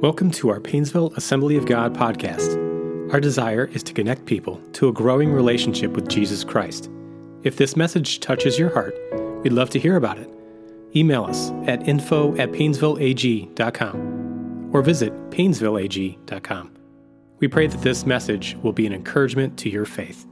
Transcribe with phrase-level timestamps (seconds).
[0.00, 2.56] Welcome to our Painesville Assembly of God podcast.
[3.12, 6.88] Our desire is to connect people to a growing relationship with Jesus Christ.
[7.42, 8.94] If this message touches your heart,
[9.42, 10.30] we'd love to hear about it.
[10.96, 16.70] Email us at info at painesvilleag.com or visit painesvilleag.com.
[17.38, 20.24] We pray that this message will be an encouragement to your faith.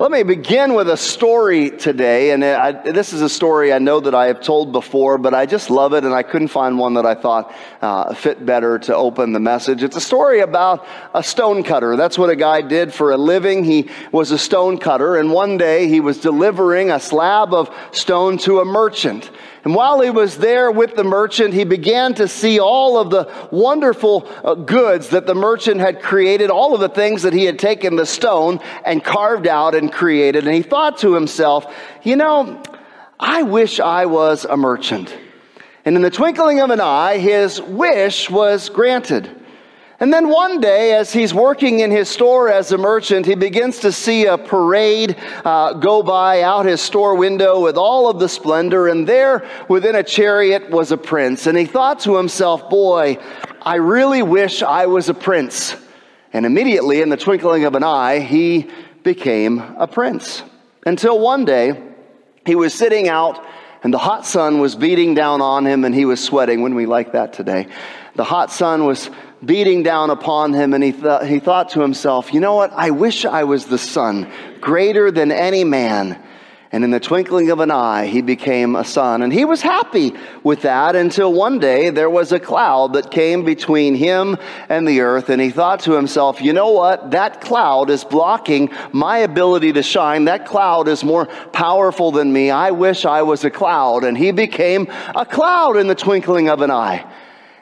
[0.00, 4.00] Let me begin with a story today, and I, this is a story I know
[4.00, 6.94] that I have told before, but I just love it, and I couldn't find one
[6.94, 9.82] that I thought uh, fit better to open the message.
[9.82, 11.96] It's a story about a stone cutter.
[11.96, 13.62] That's what a guy did for a living.
[13.62, 18.38] He was a stone cutter, and one day he was delivering a slab of stone
[18.38, 19.30] to a merchant.
[19.64, 23.30] And while he was there with the merchant, he began to see all of the
[23.50, 27.58] wonderful uh, goods that the merchant had created, all of the things that he had
[27.58, 30.46] taken the stone and carved out and created.
[30.46, 32.62] And he thought to himself, you know,
[33.18, 35.14] I wish I was a merchant.
[35.84, 39.39] And in the twinkling of an eye, his wish was granted.
[40.00, 43.80] And then one day, as he's working in his store as a merchant, he begins
[43.80, 48.28] to see a parade uh, go by out his store window with all of the
[48.28, 48.88] splendor.
[48.88, 51.46] And there, within a chariot, was a prince.
[51.46, 53.18] And he thought to himself, Boy,
[53.60, 55.76] I really wish I was a prince.
[56.32, 58.70] And immediately, in the twinkling of an eye, he
[59.02, 60.42] became a prince.
[60.86, 61.74] Until one day,
[62.46, 63.44] he was sitting out
[63.82, 66.62] and the hot sun was beating down on him and he was sweating.
[66.62, 67.68] When we like that today?
[68.14, 69.10] The hot sun was
[69.44, 72.72] beating down upon him, and he, th- he thought to himself, You know what?
[72.72, 76.22] I wish I was the sun, greater than any man.
[76.72, 79.22] And in the twinkling of an eye, he became a sun.
[79.22, 83.44] And he was happy with that until one day there was a cloud that came
[83.44, 84.36] between him
[84.68, 85.30] and the earth.
[85.30, 87.10] And he thought to himself, you know what?
[87.10, 90.26] That cloud is blocking my ability to shine.
[90.26, 92.52] That cloud is more powerful than me.
[92.52, 94.04] I wish I was a cloud.
[94.04, 97.04] And he became a cloud in the twinkling of an eye.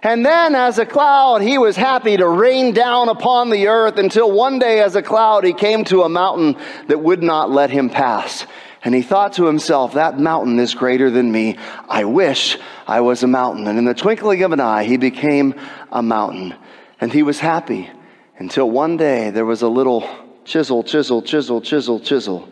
[0.03, 4.31] And then, as a cloud, he was happy to rain down upon the earth until
[4.31, 7.91] one day, as a cloud, he came to a mountain that would not let him
[7.91, 8.47] pass.
[8.85, 11.57] And he thought to himself, That mountain is greater than me.
[11.89, 13.67] I wish I was a mountain.
[13.67, 15.55] And in the twinkling of an eye, he became
[15.91, 16.55] a mountain.
[17.01, 17.91] And he was happy
[18.39, 20.09] until one day there was a little
[20.45, 22.49] chisel, chisel, chisel, chisel, chisel.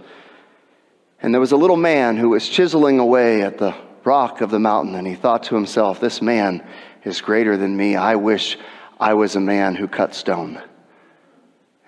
[1.22, 3.74] And there was a little man who was chiseling away at the
[4.04, 4.96] rock of the mountain.
[4.96, 6.66] And he thought to himself, This man
[7.06, 7.94] is greater than me.
[7.94, 8.58] I wish
[8.98, 10.60] I was a man who cut stone.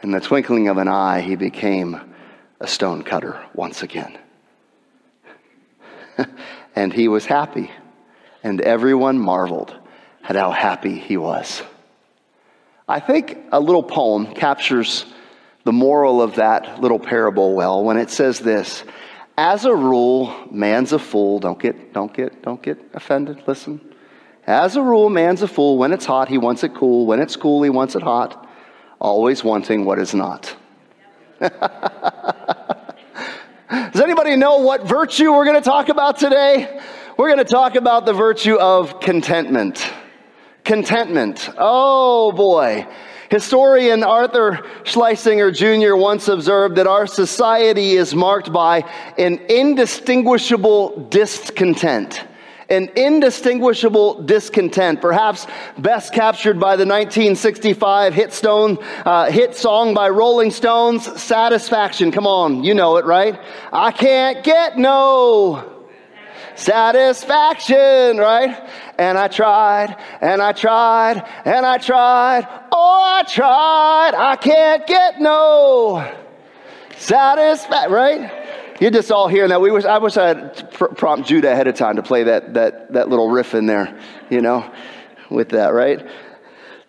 [0.02, 2.14] In the twinkling of an eye, he became
[2.60, 4.16] a stone cutter once again.
[6.76, 7.70] and he was happy,
[8.44, 9.76] and everyone marveled
[10.22, 11.62] at how happy he was.
[12.86, 15.04] I think a little poem captures
[15.64, 18.84] the moral of that little parable well when it says this
[19.36, 23.78] as a rule man's a fool don't get don't get don't get offended listen
[24.48, 25.76] as a rule, man's a fool.
[25.76, 27.04] When it's hot, he wants it cool.
[27.04, 28.48] When it's cool, he wants it hot,
[28.98, 30.56] always wanting what is not.
[31.38, 31.50] Does
[34.00, 36.80] anybody know what virtue we're going to talk about today?
[37.18, 39.86] We're going to talk about the virtue of contentment.
[40.64, 41.50] Contentment.
[41.58, 42.86] Oh boy.
[43.30, 45.94] Historian Arthur Schlesinger Jr.
[45.94, 52.24] once observed that our society is marked by an indistinguishable discontent
[52.68, 55.46] an indistinguishable discontent, perhaps
[55.78, 62.12] best captured by the 1965 hit, stone, uh, hit song by Rolling Stones, Satisfaction.
[62.12, 63.40] Come on, you know it, right?
[63.72, 65.78] I can't get no
[66.56, 68.68] satisfaction, right?
[68.98, 72.46] And I tried, and I tried, and I tried.
[72.70, 74.12] Oh, I tried.
[74.14, 76.12] I can't get no
[76.96, 78.47] satisfaction, right?
[78.80, 79.60] You're just all hearing that.
[79.60, 82.54] We wish, I wish I had pr- prompt Judah ahead of time to play that,
[82.54, 83.98] that, that little riff in there,
[84.30, 84.72] you know,
[85.30, 86.06] with that, right?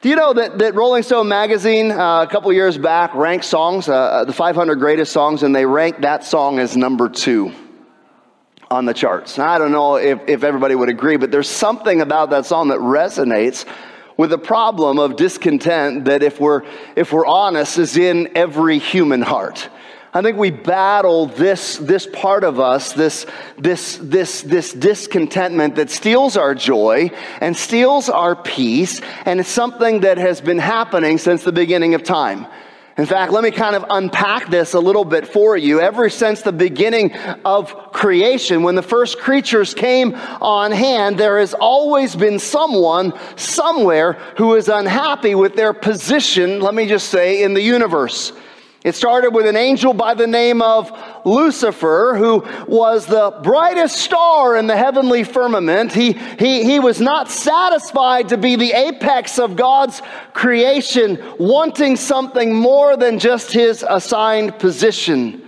[0.02, 3.90] Do you know that, that Rolling Stone magazine uh, a couple years back ranked songs,
[3.90, 7.52] uh, uh the 500 greatest songs, and they ranked that song as number two
[8.70, 9.38] on the charts.
[9.38, 12.68] Now, I don't know if, if everybody would agree, but there's something about that song
[12.68, 13.66] that resonates
[14.16, 16.64] with the problem of discontent that if we're,
[16.96, 19.70] if we're honest is in every human heart.
[20.12, 23.28] I think we battle this, this part of us, this,
[23.60, 30.00] this, this, this discontentment that steals our joy and steals our peace, and it's something
[30.00, 32.48] that has been happening since the beginning of time.
[32.98, 35.80] In fact, let me kind of unpack this a little bit for you.
[35.80, 37.16] Ever since the beginning
[37.46, 44.14] of creation, when the first creatures came on hand, there has always been someone somewhere
[44.38, 48.34] who is unhappy with their position, let me just say, in the universe.
[48.82, 54.56] It started with an angel by the name of Lucifer, who was the brightest star
[54.56, 55.92] in the heavenly firmament.
[55.92, 62.56] He, he, he was not satisfied to be the apex of God's creation, wanting something
[62.56, 65.46] more than just his assigned position,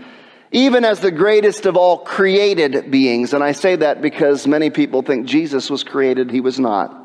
[0.51, 3.33] even as the greatest of all created beings.
[3.33, 6.97] And I say that because many people think Jesus was created, he was not.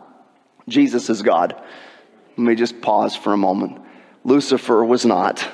[0.68, 1.54] Jesus is God.
[2.36, 3.80] Let me just pause for a moment.
[4.24, 5.48] Lucifer was not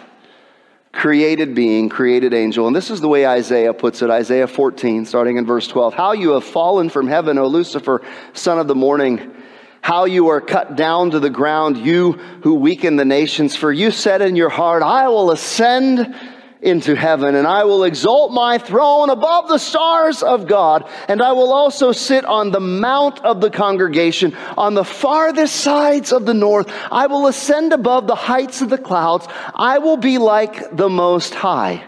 [0.92, 2.66] created being, created angel.
[2.66, 5.94] And this is the way Isaiah puts it Isaiah 14, starting in verse 12.
[5.94, 8.02] How you have fallen from heaven, O Lucifer,
[8.34, 9.34] son of the morning.
[9.80, 13.56] How you are cut down to the ground, you who weaken the nations.
[13.56, 16.14] For you said in your heart, I will ascend
[16.62, 21.32] into heaven, and I will exalt my throne above the stars of God, and I
[21.32, 26.34] will also sit on the mount of the congregation on the farthest sides of the
[26.34, 26.72] north.
[26.90, 29.26] I will ascend above the heights of the clouds.
[29.54, 31.84] I will be like the Most High.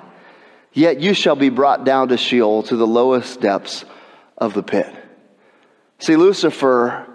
[0.72, 3.84] Yet you shall be brought down to Sheol, to the lowest depths
[4.36, 4.92] of the pit.
[6.00, 7.13] See, Lucifer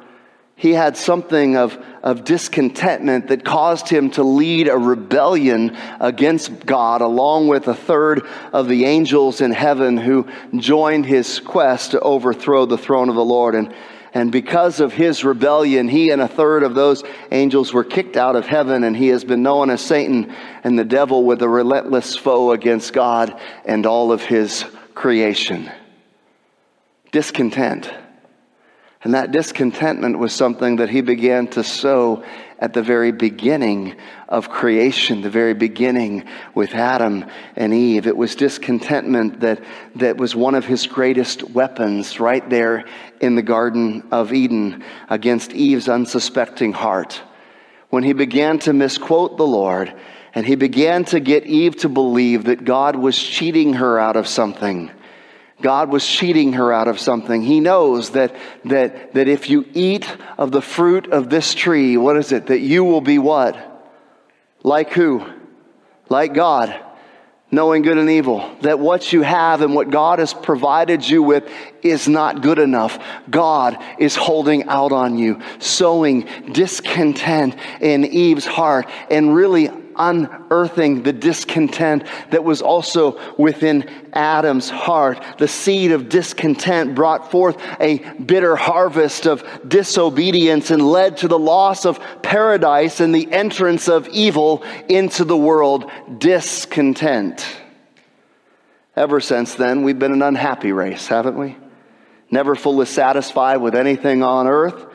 [0.59, 6.99] he had something of, of discontentment that caused him to lead a rebellion against God,
[6.99, 10.27] along with a third of the angels in heaven who
[10.57, 13.55] joined his quest to overthrow the throne of the Lord.
[13.55, 13.73] And,
[14.13, 18.35] and because of his rebellion, he and a third of those angels were kicked out
[18.35, 20.35] of heaven, and he has been known as Satan
[20.65, 25.71] and the devil with a relentless foe against God and all of his creation.
[27.13, 27.89] Discontent.
[29.01, 32.23] And that discontentment was something that he began to sow
[32.59, 33.95] at the very beginning
[34.27, 37.23] of creation, the very beginning with Adam
[37.55, 38.07] and Eve.
[38.07, 39.63] It was discontentment that,
[39.95, 42.83] that was one of his greatest weapons right there
[43.21, 47.21] in the Garden of Eden against Eve's unsuspecting heart.
[47.89, 49.93] When he began to misquote the Lord
[50.35, 54.27] and he began to get Eve to believe that God was cheating her out of
[54.27, 54.91] something
[55.61, 57.41] God was cheating her out of something.
[57.41, 58.35] He knows that,
[58.65, 62.47] that, that if you eat of the fruit of this tree, what is it?
[62.47, 63.57] That you will be what?
[64.63, 65.25] Like who?
[66.07, 66.79] Like God,
[67.51, 68.55] knowing good and evil.
[68.61, 71.49] That what you have and what God has provided you with
[71.81, 72.97] is not good enough.
[73.29, 81.13] God is holding out on you, sowing discontent in Eve's heart, and really unearthing the
[81.13, 85.23] discontent that was also within Adam's heart.
[85.37, 91.37] The seed of discontent brought forth a bitter harvest of disobedience and led to the
[91.37, 95.91] loss of paradise and the entrance of evil into the world.
[96.17, 97.45] Discontent.
[98.95, 101.55] Ever since then, we've been an unhappy race, haven't we?
[102.31, 104.85] Never fully satisfied with anything on earth,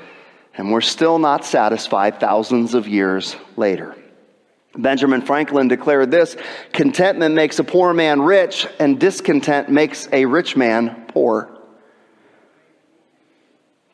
[0.56, 3.96] and we're still not satisfied thousands of years later.
[4.76, 6.36] Benjamin Franklin declared this
[6.72, 11.50] contentment makes a poor man rich, and discontent makes a rich man poor.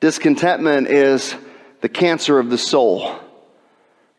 [0.00, 1.34] Discontentment is
[1.82, 3.20] the cancer of the soul.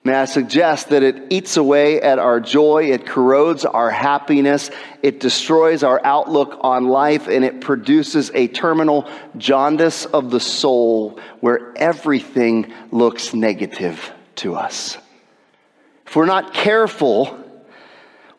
[0.04, 4.72] May I suggest that it eats away at our joy, it corrodes our happiness,
[5.04, 9.08] it destroys our outlook on life, and it produces a terminal
[9.38, 14.98] jaundice of the soul where everything looks negative to us.
[16.12, 17.40] If we're not careful,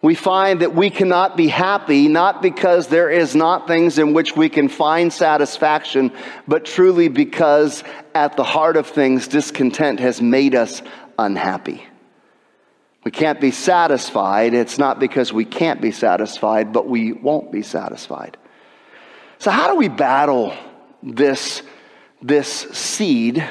[0.02, 4.36] we find that we cannot be happy, not because there is not things in which
[4.36, 6.12] we can find satisfaction,
[6.46, 7.82] but truly because
[8.14, 10.82] at the heart of things, discontent has made us
[11.18, 11.82] unhappy.
[13.04, 14.52] We can't be satisfied.
[14.52, 18.36] It's not because we can't be satisfied, but we won't be satisfied.
[19.38, 20.54] So, how do we battle
[21.02, 21.62] this,
[22.20, 23.42] this seed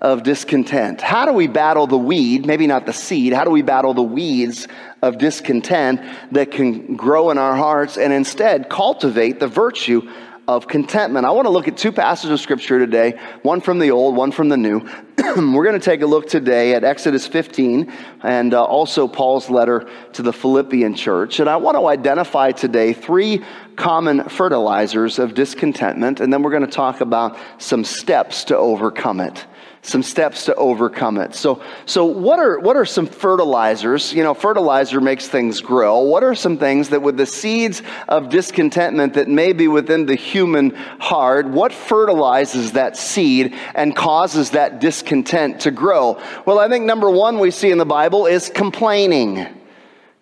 [0.00, 1.00] of discontent.
[1.00, 4.02] How do we battle the weed, maybe not the seed, how do we battle the
[4.02, 4.66] weeds
[5.02, 6.00] of discontent
[6.32, 10.10] that can grow in our hearts and instead cultivate the virtue
[10.48, 11.26] of contentment?
[11.26, 14.32] I want to look at two passages of scripture today, one from the old, one
[14.32, 14.80] from the new.
[15.18, 17.92] We're going to take a look today at Exodus 15
[18.22, 21.40] and uh, also Paul's letter to the Philippian church.
[21.40, 23.44] And I want to identify today three
[23.76, 29.20] common fertilizers of discontentment, and then we're going to talk about some steps to overcome
[29.20, 29.44] it
[29.82, 31.34] some steps to overcome it.
[31.34, 34.12] So, so what are what are some fertilizers?
[34.12, 36.00] You know, fertilizer makes things grow.
[36.00, 40.16] What are some things that with the seeds of discontentment that may be within the
[40.16, 46.20] human heart, what fertilizes that seed and causes that discontent to grow?
[46.44, 49.46] Well, I think number 1 we see in the Bible is complaining.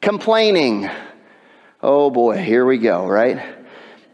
[0.00, 0.88] Complaining.
[1.82, 3.56] Oh boy, here we go, right?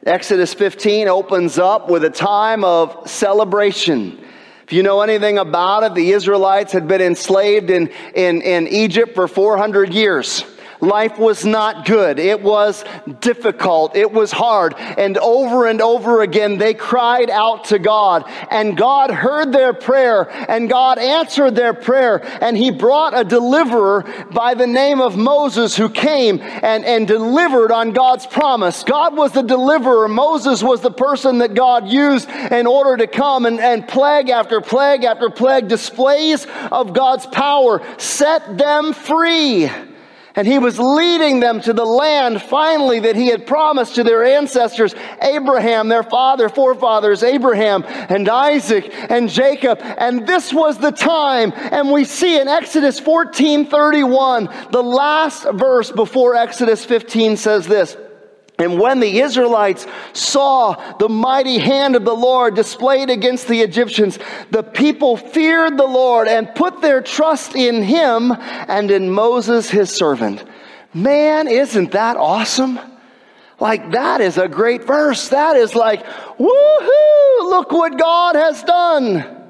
[0.07, 4.24] Exodus 15 opens up with a time of celebration.
[4.65, 9.15] If you know anything about it, the Israelites had been enslaved in, in, in Egypt
[9.15, 10.43] for 400 years.
[10.81, 12.19] Life was not good.
[12.19, 12.85] It was
[13.21, 13.97] difficult.
[13.97, 14.75] It was hard.
[14.77, 18.25] And over and over again, they cried out to God.
[18.51, 22.25] And God heard their prayer and God answered their prayer.
[22.43, 27.73] And He brought a deliverer by the name of Moses who came and, and delivered
[27.73, 28.83] on God's promise.
[28.85, 30.09] God was the deliverer.
[30.09, 34.61] Moses was the person that God used in order to come and, and plague after
[34.61, 39.71] plague after plague, displays of God's power, set them free.
[40.37, 44.25] And he was leading them to the land finally that he had promised to their
[44.25, 49.79] ancestors, Abraham, their father, forefathers, Abraham and Isaac and Jacob.
[49.81, 51.53] And this was the time.
[51.55, 57.97] And we see in Exodus 14 31, the last verse before Exodus 15 says this.
[58.59, 64.19] And when the Israelites saw the mighty hand of the Lord displayed against the Egyptians,
[64.51, 69.91] the people feared the Lord and put their trust in him and in Moses, his
[69.91, 70.45] servant.
[70.93, 72.79] Man, isn't that awesome?
[73.59, 75.29] Like, that is a great verse.
[75.31, 79.44] That is like, woohoo, look what God has done.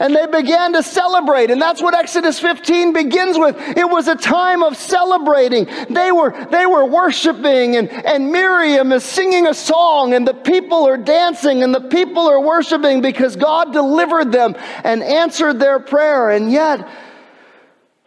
[0.00, 1.50] And they began to celebrate.
[1.50, 3.56] And that's what Exodus 15 begins with.
[3.76, 5.66] It was a time of celebrating.
[5.90, 10.86] They were, they were worshiping and, and Miriam is singing a song and the people
[10.86, 16.30] are dancing and the people are worshiping because God delivered them and answered their prayer.
[16.30, 16.88] And yet,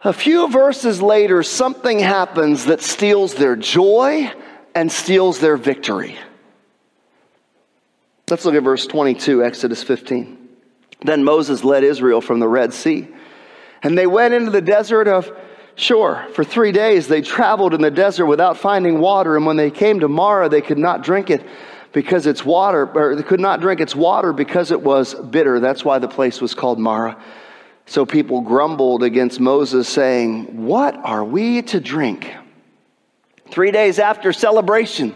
[0.02, 4.32] a few verses later, something happens that steals their joy
[4.74, 6.16] and steals their victory.
[8.30, 10.41] Let's look at verse 22, Exodus 15.
[11.04, 13.08] Then Moses led Israel from the Red Sea.
[13.82, 15.30] And they went into the desert of
[15.74, 16.28] Shur.
[16.34, 19.36] For three days they traveled in the desert without finding water.
[19.36, 21.44] And when they came to Marah, they could not drink it
[21.92, 25.60] because its water, or they could not drink its water because it was bitter.
[25.60, 27.20] That's why the place was called Marah.
[27.86, 32.34] So people grumbled against Moses, saying, What are we to drink?
[33.50, 35.14] Three days after celebration,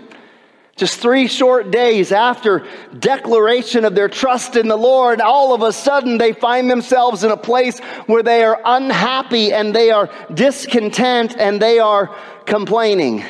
[0.77, 2.67] just three short days after
[2.99, 7.31] declaration of their trust in the Lord, all of a sudden they find themselves in
[7.31, 12.15] a place where they are unhappy and they are discontent and they are
[12.45, 13.25] complaining.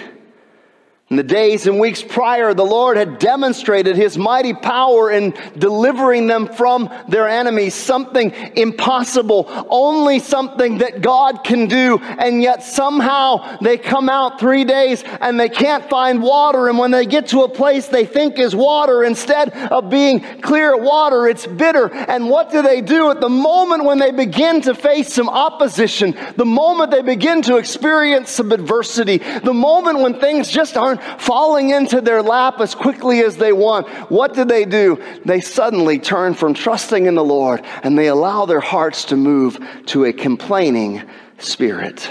[1.09, 6.27] In the days and weeks prior, the Lord had demonstrated his mighty power in delivering
[6.27, 7.75] them from their enemies.
[7.75, 11.99] Something impossible, only something that God can do.
[11.99, 16.69] And yet somehow they come out three days and they can't find water.
[16.69, 20.77] And when they get to a place they think is water, instead of being clear
[20.77, 21.87] water, it's bitter.
[21.87, 26.17] And what do they do at the moment when they begin to face some opposition?
[26.35, 29.19] The moment they begin to experience some adversity?
[29.19, 33.89] The moment when things just aren't falling into their lap as quickly as they want,
[34.11, 35.03] what do they do?
[35.25, 39.59] They suddenly turn from trusting in the Lord and they allow their hearts to move
[39.87, 41.03] to a complaining
[41.39, 42.11] spirit.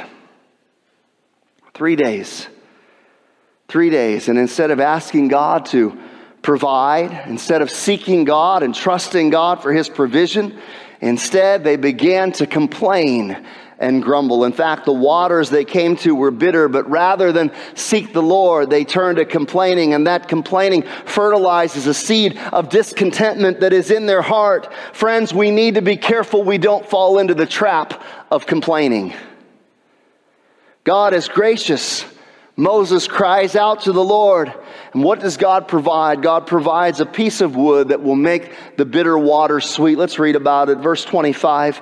[1.73, 2.47] Three days.
[3.67, 4.29] Three days.
[4.29, 5.99] And instead of asking God to
[6.41, 10.59] provide, instead of seeking God and trusting God for his provision,
[11.01, 13.45] instead they began to complain
[13.79, 14.46] and grumble.
[14.46, 18.70] In fact, the waters they came to were bitter, but rather than seek the Lord,
[18.70, 24.05] they turned to complaining, and that complaining fertilizes a seed of discontentment that is in
[24.05, 24.72] their heart.
[24.94, 28.01] Friends, we need to be careful we don't fall into the trap
[28.32, 29.13] of complaining.
[30.84, 32.05] God is gracious.
[32.58, 34.53] Moses cries out to the Lord.
[34.94, 36.22] And what does God provide?
[36.22, 39.98] God provides a piece of wood that will make the bitter water sweet.
[39.98, 40.77] Let's read about it.
[40.77, 41.82] Verse 25.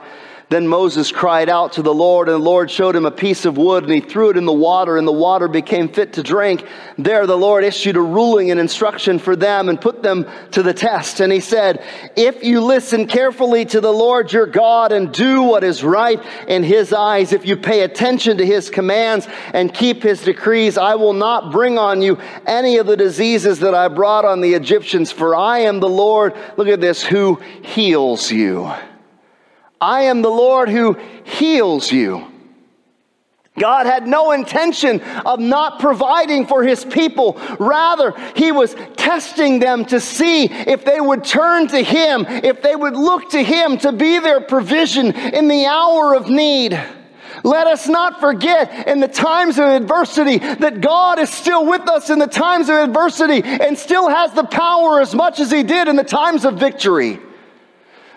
[0.53, 3.57] Then Moses cried out to the Lord, and the Lord showed him a piece of
[3.57, 6.63] wood, and he threw it in the water, and the water became fit to drink.
[6.95, 10.71] There the Lord issued a ruling and instruction for them and put them to the
[10.71, 11.21] test.
[11.21, 11.83] And he said,
[12.15, 16.61] If you listen carefully to the Lord your God and do what is right in
[16.61, 21.13] his eyes, if you pay attention to his commands and keep his decrees, I will
[21.13, 25.35] not bring on you any of the diseases that I brought on the Egyptians, for
[25.35, 28.71] I am the Lord, look at this, who heals you.
[29.83, 32.25] I am the Lord who heals you.
[33.59, 37.37] God had no intention of not providing for his people.
[37.59, 42.77] Rather, he was testing them to see if they would turn to him, if they
[42.77, 46.81] would look to him to be their provision in the hour of need.
[47.43, 52.09] Let us not forget in the times of adversity that God is still with us
[52.09, 55.89] in the times of adversity and still has the power as much as he did
[55.89, 57.19] in the times of victory.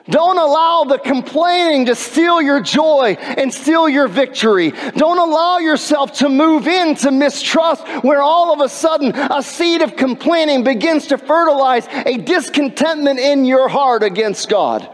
[0.09, 4.73] Don't allow the complaining to steal your joy and steal your victory.
[4.97, 9.97] Don't allow yourself to move into mistrust where all of a sudden a seed of
[9.97, 14.89] complaining begins to fertilize a discontentment in your heart against God.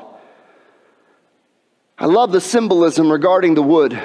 [1.99, 4.00] I love the symbolism regarding the wood.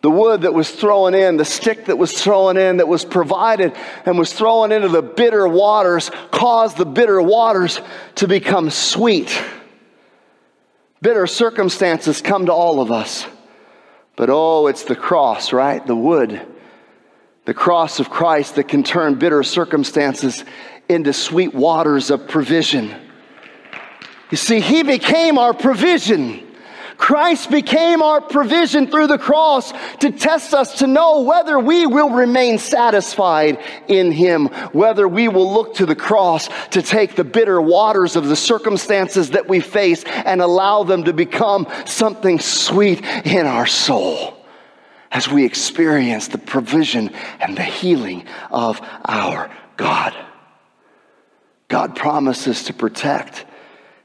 [0.00, 3.74] The wood that was thrown in, the stick that was thrown in, that was provided
[4.06, 7.80] and was thrown into the bitter waters, caused the bitter waters
[8.14, 9.42] to become sweet.
[11.00, 13.26] Bitter circumstances come to all of us.
[14.16, 15.86] But oh, it's the cross, right?
[15.86, 16.44] The wood.
[17.44, 20.44] The cross of Christ that can turn bitter circumstances
[20.88, 22.94] into sweet waters of provision.
[24.30, 26.47] You see, He became our provision.
[26.98, 32.10] Christ became our provision through the cross to test us to know whether we will
[32.10, 37.62] remain satisfied in Him, whether we will look to the cross to take the bitter
[37.62, 43.46] waters of the circumstances that we face and allow them to become something sweet in
[43.46, 44.36] our soul
[45.12, 50.14] as we experience the provision and the healing of our God.
[51.68, 53.44] God promises to protect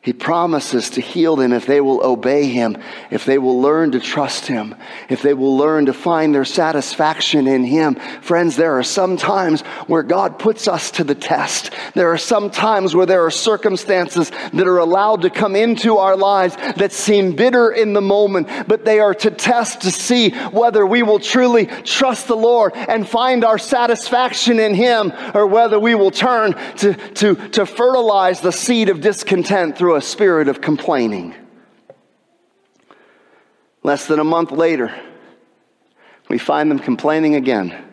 [0.04, 2.78] he promises to heal them if they will obey Him,
[3.10, 4.76] if they will learn to trust Him,
[5.08, 7.96] if they will learn to find their satisfaction in Him.
[8.22, 11.72] Friends, there are some times where God puts us to the test.
[11.94, 16.18] There are some times where there are circumstances that are allowed to come into our
[16.18, 20.86] lives that seem bitter in the moment, but they are to test to see whether
[20.86, 25.96] we will truly trust the Lord and find our satisfaction in Him, or whether we
[25.96, 31.36] will turn to, to, to fertilize the seed of discontent through a spirit of complaining.
[33.84, 34.94] Less than a month later,
[36.30, 37.90] we find them complaining again.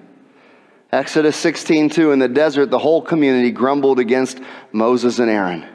[0.92, 4.40] Exodus 16 2 In the desert, the whole community grumbled against
[4.72, 5.66] Moses and Aaron.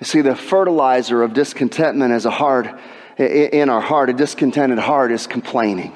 [0.00, 2.68] You see, the fertilizer of discontentment is a heart,
[3.16, 5.92] in our heart, a discontented heart is complaining.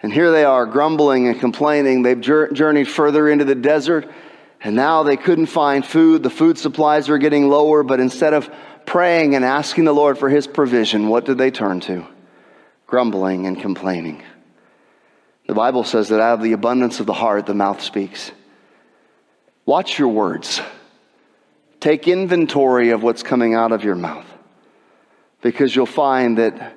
[0.00, 2.02] And here they are grumbling and complaining.
[2.02, 4.10] They've journeyed further into the desert.
[4.60, 6.22] And now they couldn't find food.
[6.22, 8.50] The food supplies were getting lower, but instead of
[8.86, 12.06] praying and asking the Lord for his provision, what did they turn to?
[12.86, 14.22] Grumbling and complaining.
[15.46, 18.32] The Bible says that out of the abundance of the heart, the mouth speaks.
[19.64, 20.60] Watch your words.
[21.80, 24.26] Take inventory of what's coming out of your mouth.
[25.42, 26.74] Because you'll find that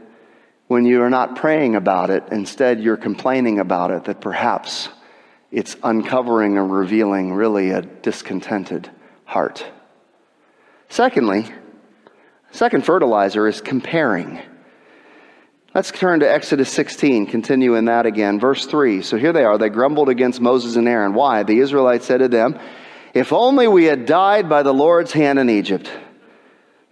[0.68, 4.90] when you are not praying about it, instead you're complaining about it, that perhaps
[5.52, 8.90] it's uncovering and revealing really a discontented
[9.26, 9.66] heart.
[10.90, 11.46] Secondly,
[12.52, 14.40] second fertilizer is comparing.
[15.74, 18.40] Let's turn to Exodus 16, continue in that again.
[18.40, 19.04] Verse 3.
[19.04, 19.58] So here they are.
[19.58, 21.14] They grumbled against Moses and Aaron.
[21.14, 21.44] Why?
[21.44, 22.60] The Israelites said to them,
[23.14, 25.90] If only we had died by the Lord's hand in Egypt.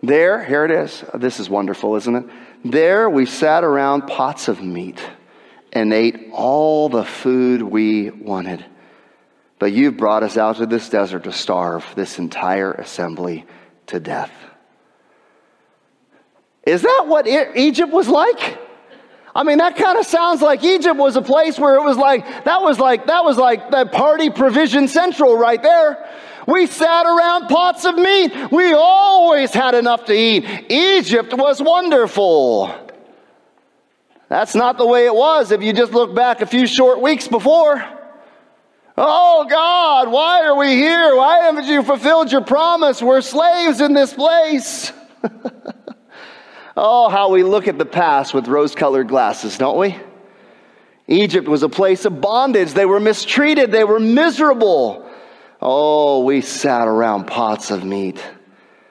[0.04, 1.04] There, here it is.
[1.16, 2.26] This is wonderful, isn't it?
[2.64, 5.02] There we sat around pots of meat
[5.78, 8.66] and ate all the food we wanted.
[9.60, 13.46] But you've brought us out to this desert to starve this entire assembly
[13.88, 14.32] to death.
[16.66, 18.60] Is that what Egypt was like?
[19.34, 22.26] I mean, that kind of sounds like Egypt was a place where it was like,
[22.46, 26.10] that was like, that was like the party provision central right there.
[26.48, 28.52] We sat around pots of meat.
[28.52, 30.44] We always had enough to eat.
[30.70, 32.74] Egypt was wonderful.
[34.30, 37.28] That's not the way it was if you just look back a few short weeks
[37.28, 37.84] before.
[38.98, 41.16] Oh God, why are we here?
[41.16, 43.02] Why haven't you fulfilled your promise?
[43.02, 44.92] We're slaves in this place.
[46.78, 49.96] oh, how we look at the past with rose colored glasses, don't we?
[51.08, 52.74] Egypt was a place of bondage.
[52.74, 55.08] They were mistreated, they were miserable.
[55.62, 58.22] Oh, we sat around pots of meat.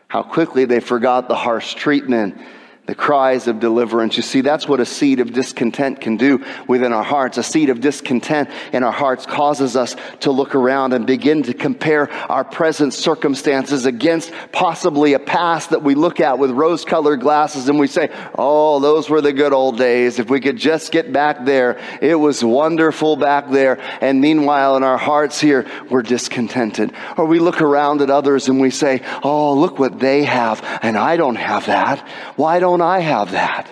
[0.09, 2.39] How quickly they forgot the harsh treatment
[2.87, 4.17] the cries of deliverance.
[4.17, 7.37] You see, that's what a seed of discontent can do within our hearts.
[7.37, 11.55] A seed of discontent in our hearts causes us to look around and begin to
[11.55, 17.21] compare our present circumstances against possibly a past that we look at with rose colored
[17.21, 20.19] glasses and we say, Oh, those were the good old days.
[20.21, 23.81] If we could just get back there, it was wonderful back there.
[24.01, 26.93] And meanwhile, in our hearts here, we're discontented.
[27.17, 30.97] Or we look around at others and we say, Oh, look what they have, and
[30.97, 32.07] I don't have that.
[32.37, 33.71] Why don't don't I have that?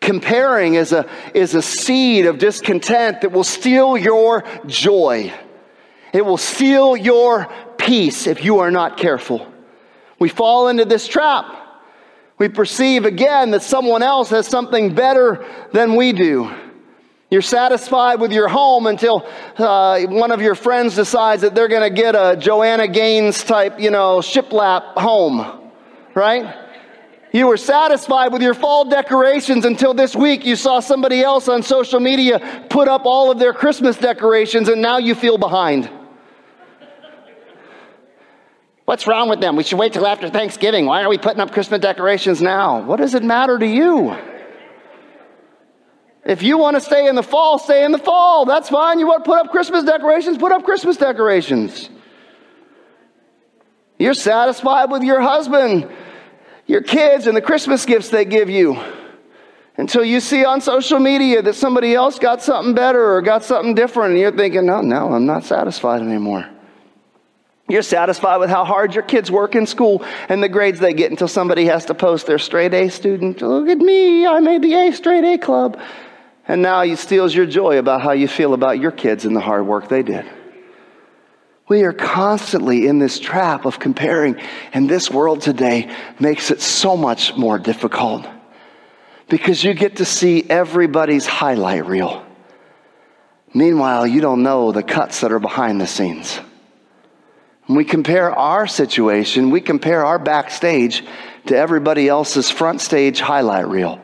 [0.00, 5.32] Comparing is a, is a seed of discontent that will steal your joy.
[6.14, 9.46] It will steal your peace if you are not careful.
[10.18, 11.44] We fall into this trap.
[12.38, 16.50] We perceive again that someone else has something better than we do.
[17.30, 21.82] You're satisfied with your home until uh, one of your friends decides that they're going
[21.82, 25.70] to get a Joanna Gaines type, you know, shiplap home,
[26.14, 26.69] right?
[27.32, 31.62] You were satisfied with your fall decorations until this week you saw somebody else on
[31.62, 35.88] social media put up all of their Christmas decorations and now you feel behind.
[38.84, 39.54] What's wrong with them?
[39.54, 40.86] We should wait till after Thanksgiving.
[40.86, 42.82] Why are we putting up Christmas decorations now?
[42.82, 44.16] What does it matter to you?
[46.24, 48.44] If you want to stay in the fall, stay in the fall.
[48.44, 48.98] That's fine.
[48.98, 51.88] You want to put up Christmas decorations, put up Christmas decorations.
[54.00, 55.88] You're satisfied with your husband,
[56.70, 58.80] your kids, and the Christmas gifts they give you
[59.76, 63.74] until you see on social media that somebody else got something better or got something
[63.74, 66.48] different, and you're thinking, no, no, I'm not satisfied anymore.
[67.68, 71.10] You're satisfied with how hard your kids work in school and the grades they get
[71.10, 73.42] until somebody has to post their straight A student.
[73.42, 75.80] Look at me, I made the A straight A club.
[76.46, 79.40] And now he steals your joy about how you feel about your kids and the
[79.40, 80.24] hard work they did.
[81.70, 84.40] We are constantly in this trap of comparing,
[84.72, 88.26] and this world today makes it so much more difficult
[89.28, 92.26] because you get to see everybody's highlight reel.
[93.54, 96.40] Meanwhile, you don't know the cuts that are behind the scenes.
[97.66, 101.04] When we compare our situation, we compare our backstage
[101.46, 104.00] to everybody else's front stage highlight reel.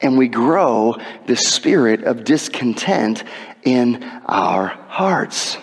[0.00, 3.22] And we grow the spirit of discontent
[3.64, 5.58] in our hearts.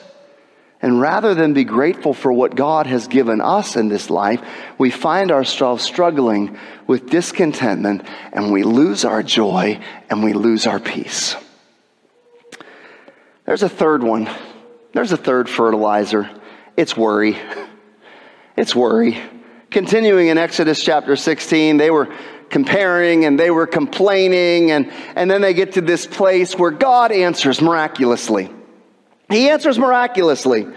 [0.81, 4.41] And rather than be grateful for what God has given us in this life,
[4.77, 10.79] we find ourselves struggling with discontentment and we lose our joy and we lose our
[10.79, 11.35] peace.
[13.45, 14.29] There's a third one.
[14.93, 16.29] There's a third fertilizer.
[16.75, 17.37] It's worry.
[18.57, 19.21] It's worry.
[19.69, 22.11] Continuing in Exodus chapter 16, they were
[22.49, 27.11] comparing and they were complaining, and, and then they get to this place where God
[27.11, 28.49] answers miraculously.
[29.29, 30.67] He answers miraculously.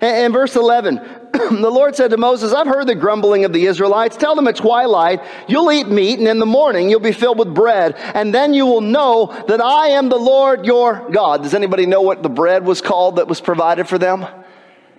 [0.00, 0.96] In verse 11,
[1.32, 4.16] the Lord said to Moses, I've heard the grumbling of the Israelites.
[4.16, 7.54] Tell them at twilight, you'll eat meat, and in the morning you'll be filled with
[7.54, 11.42] bread, and then you will know that I am the Lord your God.
[11.42, 14.26] Does anybody know what the bread was called that was provided for them?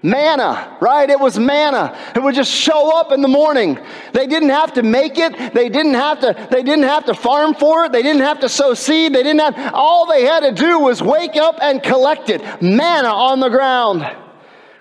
[0.05, 1.09] Manna, right?
[1.09, 1.97] It was manna.
[2.15, 3.79] It would just show up in the morning.
[4.13, 5.53] They didn't have to make it.
[5.55, 7.91] They didn't have to, they didn't have to farm for it.
[7.91, 9.15] They didn't have to sow seed.
[9.15, 12.41] They didn't have, all they had to do was wake up and collect it.
[12.61, 14.05] Manna on the ground.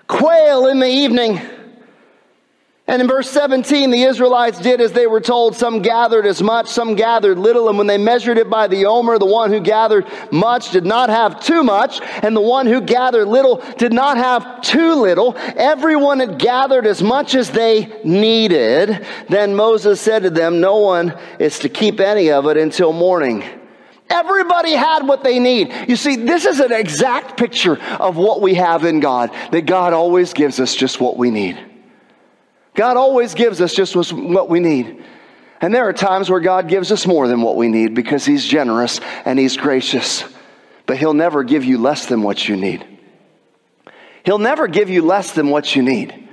[0.05, 1.41] Quail in the evening.
[2.87, 5.55] And in verse 17, the Israelites did as they were told.
[5.55, 7.67] Some gathered as much, some gathered little.
[7.67, 11.09] And when they measured it by the omer, the one who gathered much did not
[11.09, 15.35] have too much, and the one who gathered little did not have too little.
[15.35, 19.03] Everyone had gathered as much as they needed.
[19.29, 23.43] Then Moses said to them, No one is to keep any of it until morning.
[24.11, 25.73] Everybody had what they need.
[25.87, 29.93] You see, this is an exact picture of what we have in God, that God
[29.93, 31.57] always gives us just what we need.
[32.75, 35.03] God always gives us just what we need.
[35.61, 38.45] And there are times where God gives us more than what we need because He's
[38.45, 40.23] generous and He's gracious.
[40.85, 42.85] But He'll never give you less than what you need.
[44.25, 46.23] He'll never give you less than what you need.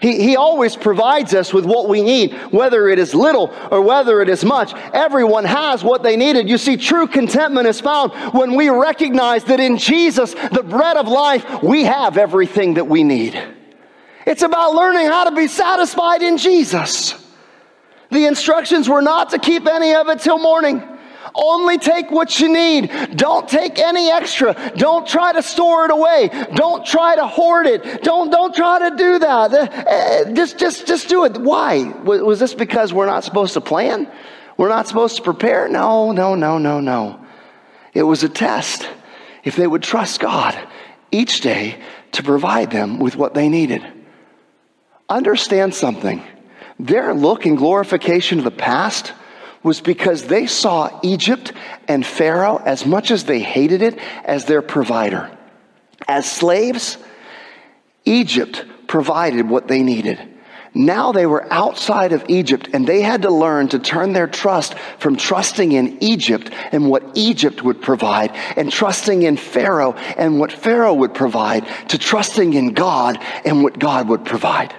[0.00, 4.22] He, he always provides us with what we need, whether it is little or whether
[4.22, 4.72] it is much.
[4.94, 6.48] Everyone has what they needed.
[6.48, 11.08] You see, true contentment is found when we recognize that in Jesus, the bread of
[11.08, 13.40] life, we have everything that we need.
[14.28, 17.14] It's about learning how to be satisfied in Jesus.
[18.10, 20.82] The instructions were not to keep any of it till morning.
[21.34, 23.16] Only take what you need.
[23.16, 24.54] Don't take any extra.
[24.76, 26.28] Don't try to store it away.
[26.54, 28.02] Don't try to hoard it.
[28.02, 29.54] Don't, don't try to do that.
[29.54, 31.38] Uh, just, just, just do it.
[31.38, 31.84] Why?
[31.84, 34.12] Was this because we're not supposed to plan?
[34.58, 35.70] We're not supposed to prepare?
[35.70, 37.24] No, no, no, no, no.
[37.94, 38.86] It was a test.
[39.42, 40.54] If they would trust God
[41.10, 41.80] each day
[42.12, 43.94] to provide them with what they needed
[45.08, 46.22] understand something.
[46.78, 49.12] Their look and glorification of the past
[49.62, 51.52] was because they saw Egypt
[51.88, 55.30] and Pharaoh, as much as they hated it, as their provider.
[56.06, 56.96] As slaves,
[58.04, 60.18] Egypt provided what they needed.
[60.74, 64.74] Now they were outside of Egypt and they had to learn to turn their trust
[64.98, 70.52] from trusting in Egypt and what Egypt would provide and trusting in Pharaoh and what
[70.52, 74.74] Pharaoh would provide to trusting in God and what God would provide.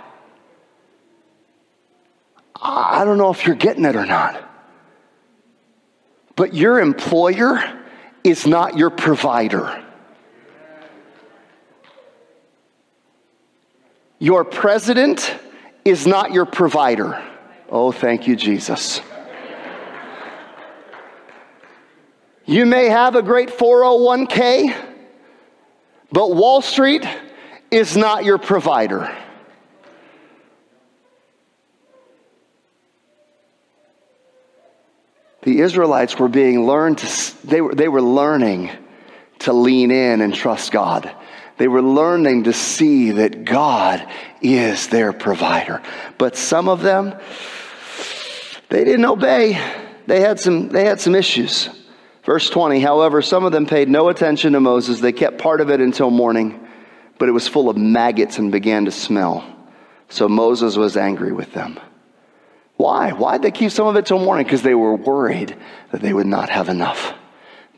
[2.62, 4.43] I don't know if you're getting it or not.
[6.36, 7.62] But your employer
[8.24, 9.84] is not your provider.
[14.19, 15.34] Your president
[15.86, 17.24] is not your provider.
[17.69, 19.02] Oh, thank you, Jesus.
[22.45, 24.76] You may have a great 401k,
[26.12, 27.08] but Wall Street
[27.69, 29.15] is not your provider.
[35.49, 38.69] The Israelites were being learned to, they were, they were learning
[39.39, 41.12] to lean in and trust God.
[41.57, 44.07] They were learning to see that God
[44.41, 45.81] is their provider.
[46.19, 47.15] But some of them,
[48.69, 49.59] they didn't obey.
[50.05, 51.67] They had some, they had some issues.
[52.23, 54.99] Verse 20, however, some of them paid no attention to Moses.
[54.99, 56.63] They kept part of it until morning,
[57.17, 59.43] but it was full of maggots and began to smell.
[60.09, 61.79] So Moses was angry with them.
[62.80, 63.12] Why?
[63.12, 64.46] Why'd they keep some of it till morning?
[64.46, 65.54] Because they were worried
[65.92, 67.13] that they would not have enough.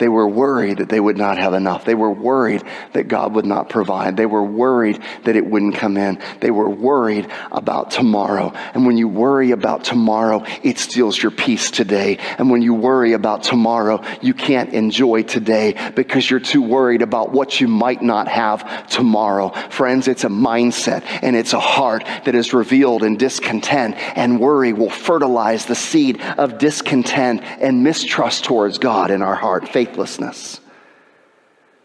[0.01, 1.85] They were worried that they would not have enough.
[1.85, 4.17] They were worried that God would not provide.
[4.17, 6.19] They were worried that it wouldn't come in.
[6.39, 8.51] They were worried about tomorrow.
[8.73, 12.17] And when you worry about tomorrow, it steals your peace today.
[12.39, 17.31] And when you worry about tomorrow, you can't enjoy today because you're too worried about
[17.31, 19.49] what you might not have tomorrow.
[19.69, 24.73] Friends, it's a mindset and it's a heart that is revealed in discontent and worry
[24.73, 29.69] will fertilize the seed of discontent and mistrust towards God in our heart.
[29.69, 29.90] Faith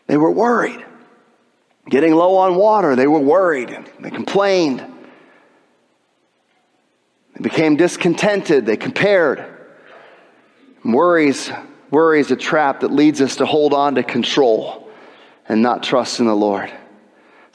[0.06, 0.84] They were worried.
[1.88, 3.76] Getting low on water, they were worried.
[4.00, 4.80] They complained.
[7.34, 8.66] They became discontented.
[8.66, 9.44] They compared.
[10.84, 11.50] Worries,
[11.90, 14.88] worry is a trap that leads us to hold on to control
[15.48, 16.72] and not trust in the Lord.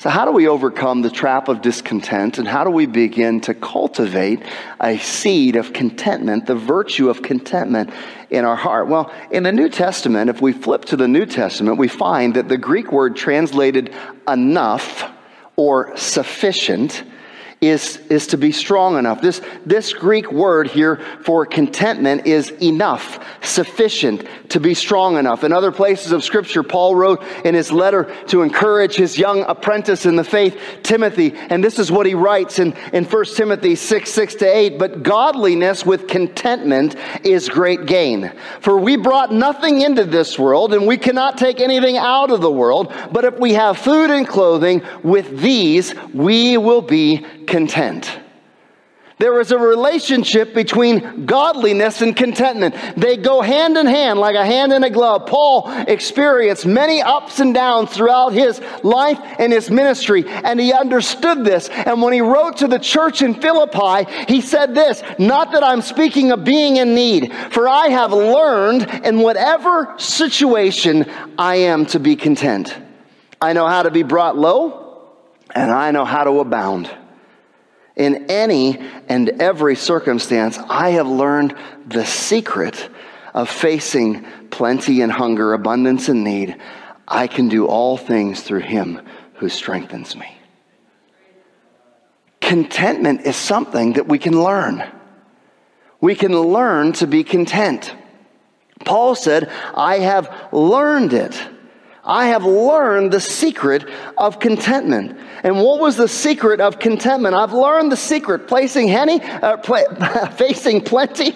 [0.01, 3.53] So, how do we overcome the trap of discontent and how do we begin to
[3.53, 4.41] cultivate
[4.79, 7.91] a seed of contentment, the virtue of contentment
[8.31, 8.87] in our heart?
[8.87, 12.49] Well, in the New Testament, if we flip to the New Testament, we find that
[12.49, 13.93] the Greek word translated
[14.27, 15.07] enough
[15.55, 17.03] or sufficient
[17.61, 19.21] is, is to be strong enough.
[19.21, 25.43] This, this Greek word here for contentment is enough, sufficient, to be strong enough.
[25.43, 30.07] In other places of Scripture, Paul wrote in his letter to encourage his young apprentice
[30.07, 34.09] in the faith, Timothy, and this is what he writes in, in 1 Timothy 6
[34.09, 34.79] 6 to 8.
[34.79, 38.31] But godliness with contentment is great gain.
[38.61, 42.51] For we brought nothing into this world, and we cannot take anything out of the
[42.51, 42.91] world.
[43.11, 48.19] But if we have food and clothing, with these we will be content.
[49.21, 52.73] There is a relationship between godliness and contentment.
[52.97, 55.27] They go hand in hand like a hand in a glove.
[55.27, 61.45] Paul experienced many ups and downs throughout his life and his ministry, and he understood
[61.45, 61.69] this.
[61.69, 65.83] And when he wrote to the church in Philippi, he said this Not that I'm
[65.83, 71.05] speaking of being in need, for I have learned in whatever situation
[71.37, 72.75] I am to be content.
[73.39, 75.11] I know how to be brought low,
[75.53, 76.89] and I know how to abound.
[77.95, 82.89] In any and every circumstance, I have learned the secret
[83.33, 86.55] of facing plenty and hunger, abundance and need.
[87.07, 89.01] I can do all things through him
[89.35, 90.37] who strengthens me.
[92.39, 94.83] Contentment is something that we can learn.
[95.99, 97.93] We can learn to be content.
[98.83, 101.39] Paul said, I have learned it.
[102.03, 103.87] I have learned the secret
[104.17, 105.19] of contentment.
[105.43, 107.35] And what was the secret of contentment?
[107.35, 109.95] I've learned the secret placing henny, uh, pl-
[110.35, 111.35] facing plenty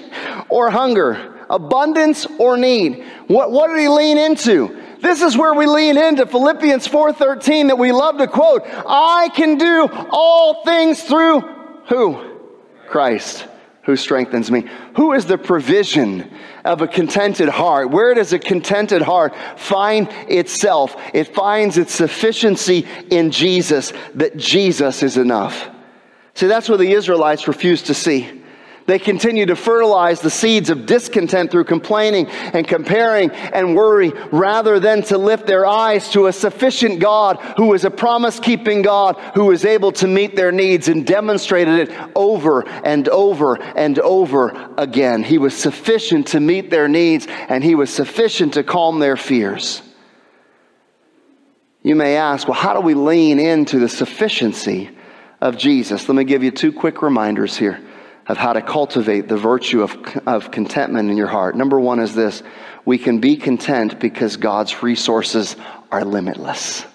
[0.50, 3.04] or hunger, abundance or need.
[3.28, 4.82] What, what did he lean into?
[5.02, 8.64] This is where we lean into Philippians 4:13 that we love to quote.
[8.66, 11.42] I can do all things through
[11.88, 12.40] who?
[12.88, 13.48] Christ
[13.86, 14.66] who strengthens me.
[14.96, 16.32] Who is the provision
[16.64, 17.92] of a contented heart?
[17.92, 20.96] Where does a contented heart find itself?
[21.14, 25.70] It finds its sufficiency in Jesus, that Jesus is enough.
[26.34, 28.44] See, that's what the Israelites refused to see.
[28.88, 34.80] They continue to fertilize the seeds of discontent through complaining and comparing and worry rather
[34.80, 39.18] than to lift their eyes to a sufficient God who is a promise keeping God
[39.34, 44.70] who is able to meet their needs and demonstrated it over and over and over
[44.78, 45.24] again.
[45.24, 49.82] He was sufficient to meet their needs and he was sufficient to calm their fears.
[51.82, 54.92] You may ask, well, how do we lean into the sufficiency
[55.42, 56.08] of Jesus?
[56.08, 57.80] Let me give you two quick reminders here
[58.28, 61.56] of how to cultivate the virtue of, of contentment in your heart.
[61.56, 62.42] Number one is this
[62.86, 65.56] we can be content because God's resources
[65.92, 66.86] are limitless.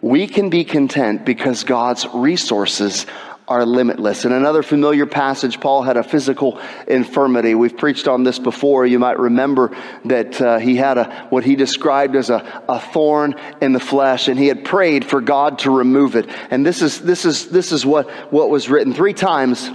[0.00, 3.06] We can be content because God's resources
[3.48, 4.24] are limitless.
[4.24, 7.54] In another familiar passage, Paul had a physical infirmity.
[7.54, 8.86] We've preached on this before.
[8.86, 13.34] You might remember that uh, he had a, what he described as a, a thorn
[13.60, 16.28] in the flesh, and he had prayed for God to remove it.
[16.50, 19.68] And this is, this is, this is what, what was written three times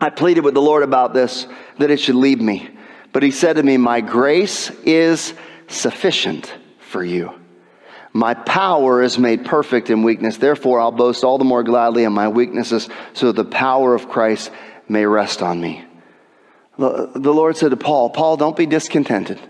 [0.00, 1.46] I pleaded with the Lord about this,
[1.78, 2.68] that it should leave me.
[3.12, 5.32] But he said to me, My grace is
[5.68, 7.32] sufficient for you.
[8.12, 10.38] My power is made perfect in weakness.
[10.38, 14.08] Therefore, I'll boast all the more gladly in my weaknesses, so that the power of
[14.08, 14.50] Christ
[14.88, 15.84] may rest on me.
[16.78, 19.40] The Lord said to Paul, Paul, don't be discontented.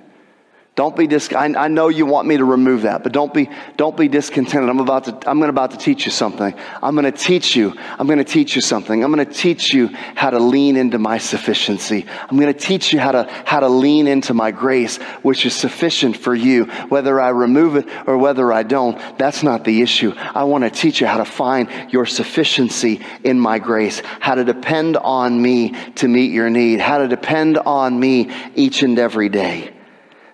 [0.77, 3.49] Don't be dis- I, I, know you want me to remove that, but don't be,
[3.79, 4.69] don't be discontented.
[4.69, 6.55] I'm about to, I'm about to teach you something.
[6.83, 7.73] I'm going to teach you.
[7.99, 9.03] I'm going to teach you something.
[9.03, 12.05] I'm going to teach you how to lean into my sufficiency.
[12.29, 15.55] I'm going to teach you how to, how to lean into my grace, which is
[15.55, 16.67] sufficient for you.
[16.91, 20.13] Whether I remove it or whether I don't, that's not the issue.
[20.15, 24.45] I want to teach you how to find your sufficiency in my grace, how to
[24.45, 29.31] depend on me to meet your need, how to depend on me each and every
[29.31, 29.73] day.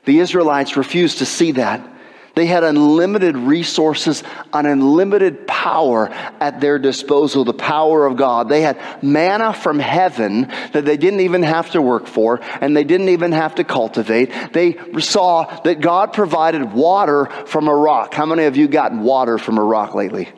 [0.05, 1.89] The Israelites refused to see that.
[2.35, 4.23] They had unlimited resources,
[4.55, 6.09] an unlimited power
[6.41, 8.49] at their disposal, the power of God.
[8.49, 12.85] They had manna from heaven that they didn't even have to work for and they
[12.85, 14.33] didn't even have to cultivate.
[14.53, 18.15] They saw that God provided water from a rock.
[18.15, 20.31] How many of you gotten water from a rock lately?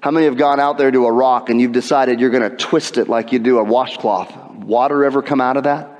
[0.00, 2.56] How many have gone out there to a rock and you've decided you're going to
[2.56, 4.34] twist it like you do a washcloth?
[4.54, 5.93] Water ever come out of that?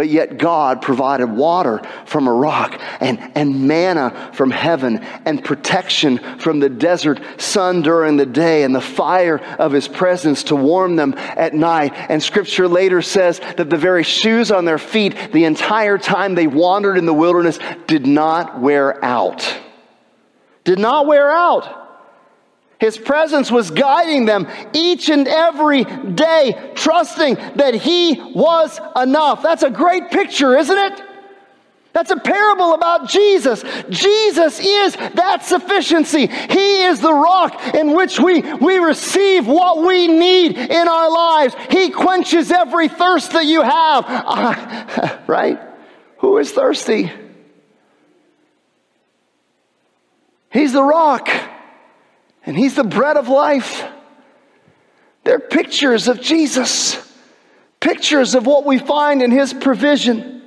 [0.00, 6.38] But yet God provided water from a rock and, and manna from heaven and protection
[6.38, 10.96] from the desert sun during the day and the fire of his presence to warm
[10.96, 11.92] them at night.
[12.08, 16.46] And scripture later says that the very shoes on their feet the entire time they
[16.46, 19.54] wandered in the wilderness did not wear out.
[20.64, 21.79] Did not wear out.
[22.80, 29.42] His presence was guiding them each and every day, trusting that He was enough.
[29.42, 31.02] That's a great picture, isn't it?
[31.92, 33.62] That's a parable about Jesus.
[33.90, 36.26] Jesus is that sufficiency.
[36.26, 41.54] He is the rock in which we, we receive what we need in our lives.
[41.68, 44.04] He quenches every thirst that you have.
[44.08, 45.60] Uh, right?
[46.18, 47.12] Who is thirsty?
[50.50, 51.28] He's the rock
[52.44, 53.84] and He's the bread of life.
[55.24, 56.96] They're pictures of Jesus,
[57.78, 60.42] pictures of what we find in His provision.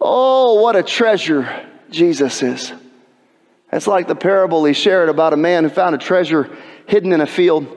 [0.00, 2.72] Oh, what a treasure Jesus is.
[3.72, 6.50] It's like the parable he shared about a man who found a treasure
[6.86, 7.76] hidden in a field.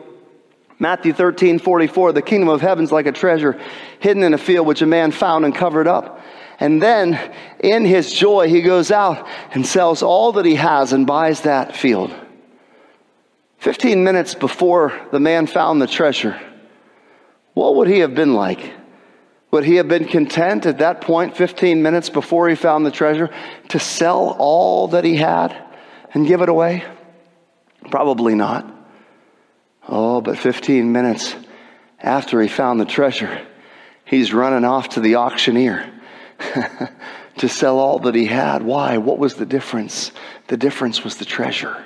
[0.80, 3.60] Matthew 13, 44, the kingdom of heaven's like a treasure
[4.00, 6.20] hidden in a field which a man found and covered up.
[6.60, 7.20] And then
[7.60, 11.76] in his joy, he goes out and sells all that he has and buys that
[11.76, 12.14] field.
[13.64, 16.38] 15 minutes before the man found the treasure,
[17.54, 18.74] what would he have been like?
[19.52, 23.30] Would he have been content at that point, 15 minutes before he found the treasure,
[23.70, 25.56] to sell all that he had
[26.14, 26.84] and give it away?
[27.90, 28.70] Probably not.
[29.88, 31.34] Oh, but 15 minutes
[32.00, 33.48] after he found the treasure,
[34.04, 35.90] he's running off to the auctioneer
[37.38, 38.62] to sell all that he had.
[38.62, 38.98] Why?
[38.98, 40.12] What was the difference?
[40.48, 41.82] The difference was the treasure.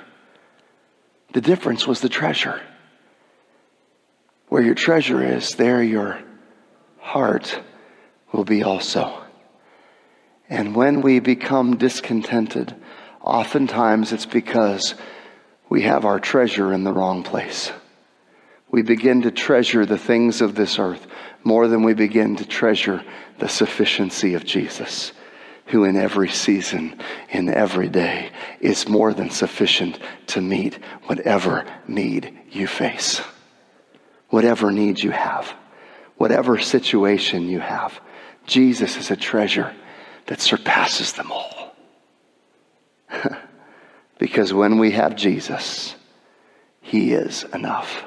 [1.38, 2.60] The difference was the treasure.
[4.48, 6.18] Where your treasure is, there your
[6.98, 7.60] heart
[8.32, 9.22] will be also.
[10.48, 12.74] And when we become discontented,
[13.20, 14.96] oftentimes it's because
[15.68, 17.70] we have our treasure in the wrong place.
[18.68, 21.06] We begin to treasure the things of this earth
[21.44, 23.04] more than we begin to treasure
[23.38, 25.12] the sufficiency of Jesus
[25.68, 26.98] who in every season,
[27.30, 33.20] in every day, is more than sufficient to meet whatever need you face,
[34.30, 35.54] whatever need you have,
[36.16, 38.00] whatever situation you have.
[38.46, 39.74] Jesus is a treasure
[40.26, 41.76] that surpasses them all.
[44.18, 45.94] because when we have Jesus,
[46.80, 48.04] He is enough.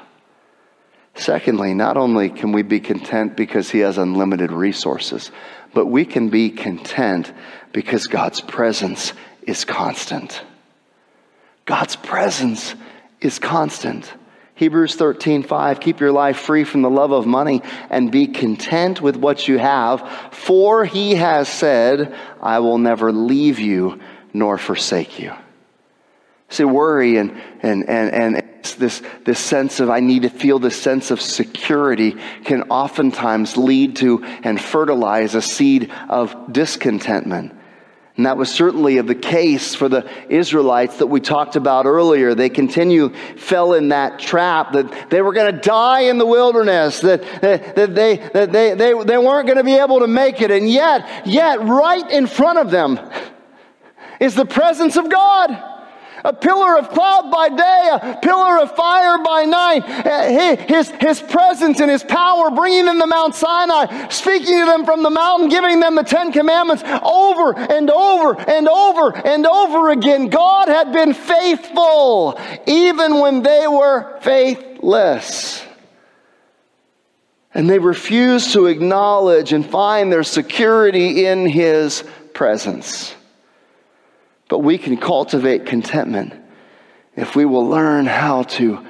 [1.14, 5.30] Secondly, not only can we be content because He has unlimited resources,
[5.74, 7.32] but we can be content
[7.72, 10.42] because God's presence is constant.
[11.64, 12.74] God's presence
[13.20, 14.12] is constant.
[14.54, 19.00] Hebrews 13, 5, keep your life free from the love of money and be content
[19.00, 24.00] with what you have, for he has said, I will never leave you
[24.32, 25.32] nor forsake you.
[26.48, 27.30] See, worry and,
[27.62, 28.41] and, and, and
[28.74, 33.96] this, this sense of I need to feel this sense of security can oftentimes lead
[33.96, 37.54] to and fertilize a seed of discontentment.
[38.16, 42.34] And that was certainly of the case for the Israelites that we talked about earlier.
[42.34, 47.00] They continue, fell in that trap that they were going to die in the wilderness,
[47.00, 50.42] that, that, that, they, that they, they, they weren't going to be able to make
[50.42, 50.50] it.
[50.50, 53.00] And yet, yet, right in front of them
[54.20, 55.71] is the presence of God
[56.24, 59.82] a pillar of cloud by day, a pillar of fire by night.
[59.84, 64.84] Uh, his, his presence and his power bringing them to Mount Sinai, speaking to them
[64.84, 69.90] from the mountain, giving them the Ten Commandments over and over and over and over
[69.90, 70.28] again.
[70.28, 75.64] God had been faithful even when they were faithless.
[77.54, 83.14] And they refused to acknowledge and find their security in his presence.
[84.52, 86.34] But we can cultivate contentment
[87.16, 88.84] if we will learn how to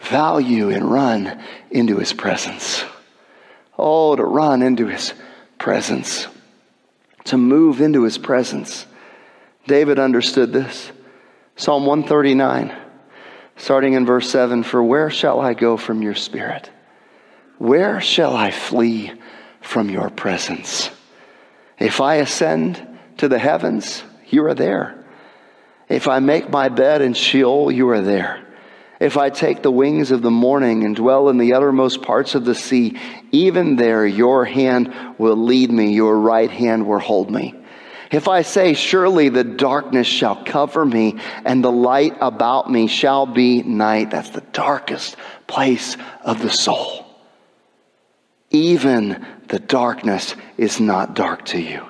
[0.00, 1.38] value and run
[1.70, 2.82] into his presence.
[3.76, 5.12] Oh, to run into his
[5.58, 6.28] presence,
[7.24, 8.86] to move into his presence.
[9.66, 10.90] David understood this.
[11.56, 12.74] Psalm 139,
[13.58, 16.70] starting in verse 7 For where shall I go from your spirit?
[17.58, 19.12] Where shall I flee
[19.60, 20.88] from your presence?
[21.78, 22.80] If I ascend
[23.18, 25.01] to the heavens, you are there.
[25.92, 28.42] If I make my bed in Sheol, you are there.
[28.98, 32.46] If I take the wings of the morning and dwell in the uttermost parts of
[32.46, 32.98] the sea,
[33.30, 37.54] even there your hand will lead me, your right hand will hold me.
[38.10, 43.26] If I say, Surely the darkness shall cover me, and the light about me shall
[43.26, 45.16] be night, that's the darkest
[45.46, 47.04] place of the soul.
[48.48, 51.86] Even the darkness is not dark to you.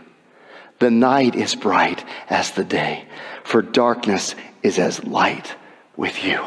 [0.81, 3.05] The night is bright as the day,
[3.45, 5.55] for darkness is as light
[5.97, 6.45] with you.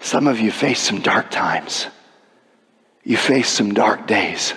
[0.00, 1.86] Some of you face some dark times.
[3.02, 4.54] You face some dark days.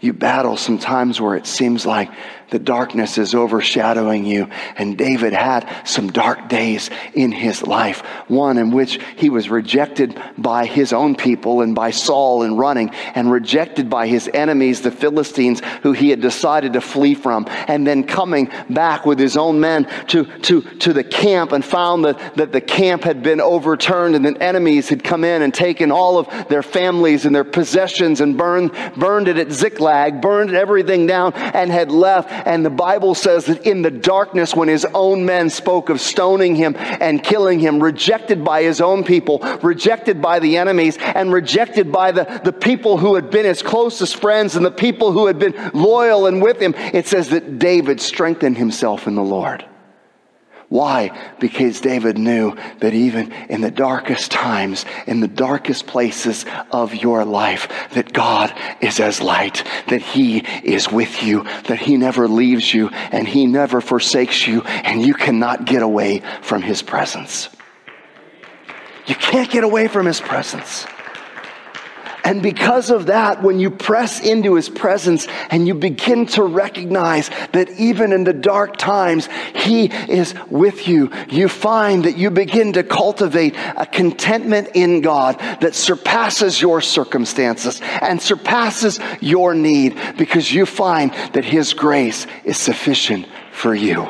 [0.00, 2.10] You battle some times where it seems like
[2.50, 4.48] the darkness is overshadowing you.
[4.76, 8.00] And David had some dark days in his life.
[8.28, 12.90] One in which he was rejected by his own people and by Saul and running,
[13.14, 17.46] and rejected by his enemies, the Philistines, who he had decided to flee from.
[17.48, 22.04] And then coming back with his own men to, to, to the camp and found
[22.04, 25.90] that, that the camp had been overturned and that enemies had come in and taken
[25.92, 31.06] all of their families and their possessions and burned, burned it at Ziklag, burned everything
[31.06, 35.24] down, and had left and the Bible says that in the darkness, when his own
[35.24, 40.38] men spoke of stoning him and killing him, rejected by his own people, rejected by
[40.38, 44.64] the enemies, and rejected by the, the people who had been his closest friends and
[44.64, 49.06] the people who had been loyal and with him, it says that David strengthened himself
[49.06, 49.64] in the Lord.
[50.70, 51.10] Why?
[51.40, 57.24] Because David knew that even in the darkest times, in the darkest places of your
[57.24, 62.72] life, that God is as light, that He is with you, that He never leaves
[62.72, 67.48] you, and He never forsakes you, and you cannot get away from His presence.
[69.06, 70.86] You can't get away from His presence.
[72.24, 77.30] And because of that, when you press into his presence and you begin to recognize
[77.52, 82.72] that even in the dark times, he is with you, you find that you begin
[82.74, 90.52] to cultivate a contentment in God that surpasses your circumstances and surpasses your need because
[90.52, 94.08] you find that his grace is sufficient for you.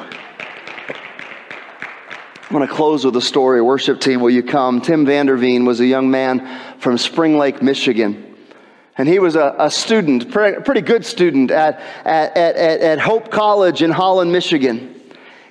[2.51, 3.63] I'm going to close with a story.
[3.63, 4.81] Worship team, will you come?
[4.81, 8.37] Tim Vanderveen was a young man from Spring Lake, Michigan.
[8.99, 13.83] And he was a, a student, pretty good student at, at, at, at Hope College
[13.83, 15.01] in Holland, Michigan.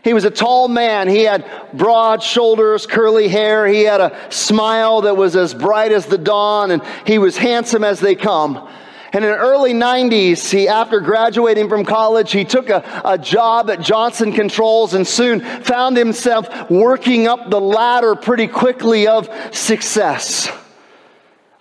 [0.04, 1.08] He was a tall man.
[1.08, 3.66] He had broad shoulders, curly hair.
[3.66, 7.86] He had a smile that was as bright as the dawn, and he was handsome
[7.86, 8.70] as they come.
[9.12, 13.70] And in the early 90s, he, after graduating from college, he took a, a job
[13.70, 20.50] at Johnson Controls and soon found himself working up the ladder pretty quickly of success.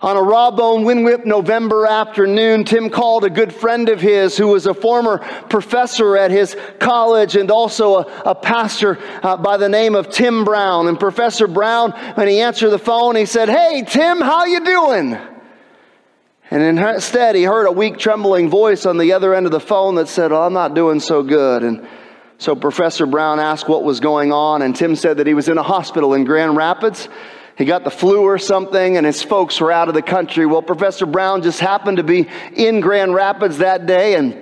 [0.01, 4.47] On a raw Rawbone Winwhip November afternoon, Tim called a good friend of his who
[4.47, 5.17] was a former
[5.49, 10.45] professor at his college and also a, a pastor uh, by the name of Tim
[10.45, 10.87] Brown.
[10.87, 15.17] And Professor Brown, when he answered the phone, he said, Hey, Tim, how you doing?
[16.51, 19.95] And instead, he heard a weak, trembling voice on the other end of the phone
[19.95, 21.63] that said, oh, I'm not doing so good.
[21.63, 21.87] And
[22.39, 25.57] so Professor Brown asked what was going on, and Tim said that he was in
[25.57, 27.07] a hospital in Grand Rapids
[27.59, 30.45] he got the flu or something, and his folks were out of the country.
[30.45, 32.25] Well, Professor Brown just happened to be
[32.55, 34.33] in Grand Rapids that day and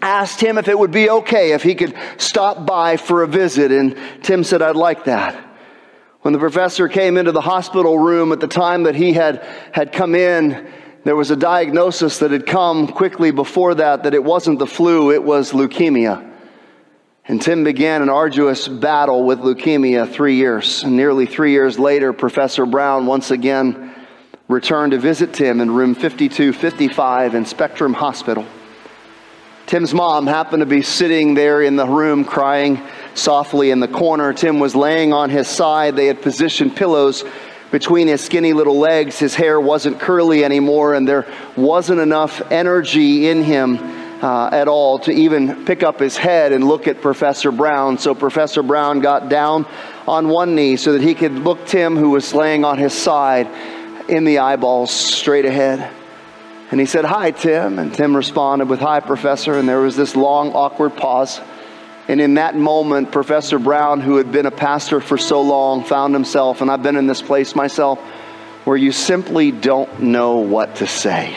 [0.00, 3.72] asked him if it would be okay if he could stop by for a visit.
[3.72, 5.34] And Tim said, I'd like that.
[6.22, 9.92] When the professor came into the hospital room at the time that he had, had
[9.92, 10.72] come in,
[11.04, 15.10] there was a diagnosis that had come quickly before that that it wasn't the flu,
[15.10, 16.30] it was leukemia.
[17.24, 20.82] And Tim began an arduous battle with leukemia three years.
[20.82, 23.94] And nearly three years later, Professor Brown once again
[24.48, 28.44] returned to visit Tim in room 5255 in Spectrum Hospital.
[29.66, 32.82] Tim's mom happened to be sitting there in the room crying
[33.14, 34.32] softly in the corner.
[34.32, 35.96] Tim was laying on his side.
[35.96, 37.24] They had positioned pillows
[37.72, 39.18] between his skinny little legs.
[39.18, 43.78] His hair wasn't curly anymore, and there wasn't enough energy in him
[44.22, 47.98] uh, at all to even pick up his head and look at Professor Brown.
[47.98, 49.66] So Professor Brown got down
[50.06, 53.48] on one knee so that he could look Tim, who was laying on his side,
[54.08, 55.90] in the eyeballs straight ahead.
[56.70, 57.78] And he said, Hi, Tim.
[57.78, 59.58] And Tim responded with, Hi, Professor.
[59.58, 61.40] And there was this long, awkward pause.
[62.08, 66.14] And in that moment, Professor Brown, who had been a pastor for so long, found
[66.14, 67.98] himself, and I've been in this place myself,
[68.64, 71.36] where you simply don't know what to say.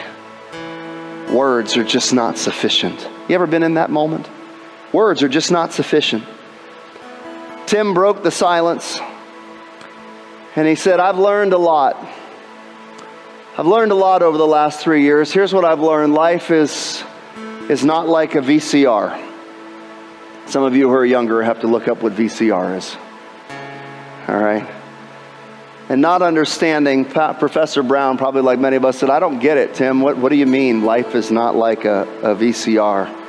[1.31, 3.07] Words are just not sufficient.
[3.27, 4.29] You ever been in that moment?
[4.91, 6.23] Words are just not sufficient.
[7.65, 8.99] Tim broke the silence
[10.55, 11.97] and he said, I've learned a lot.
[13.57, 15.31] I've learned a lot over the last three years.
[15.31, 17.03] Here's what I've learned life is,
[17.69, 19.34] is not like a VCR.
[20.47, 22.95] Some of you who are younger have to look up what VCR is.
[24.27, 24.67] All right?
[25.89, 29.75] And not understanding, Professor Brown, probably like many of us, said, I don't get it,
[29.75, 30.01] Tim.
[30.01, 33.23] What, what do you mean life is not like a, a VCR?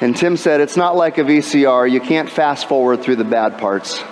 [0.00, 1.90] And Tim said, It's not like a VCR.
[1.90, 4.02] You can't fast forward through the bad parts.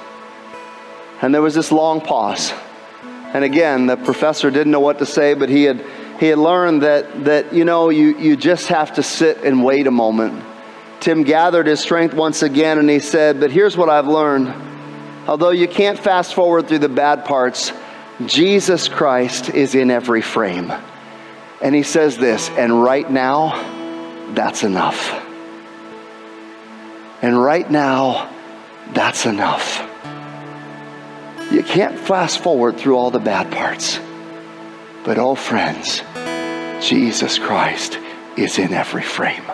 [1.22, 2.52] And there was this long pause.
[3.02, 5.84] And again, the professor didn't know what to say, but he had,
[6.18, 9.86] he had learned that, that you know, you, you just have to sit and wait
[9.86, 10.44] a moment
[11.00, 14.54] Tim gathered his strength once again and he said, But here's what I've learned.
[15.26, 17.72] Although you can't fast forward through the bad parts,
[18.26, 20.72] Jesus Christ is in every frame.
[21.62, 25.10] And he says this, and right now, that's enough.
[27.22, 28.30] And right now,
[28.92, 29.86] that's enough.
[31.50, 33.98] You can't fast forward through all the bad parts.
[35.04, 36.02] But oh, friends,
[36.80, 37.98] Jesus Christ
[38.36, 39.49] is in every frame.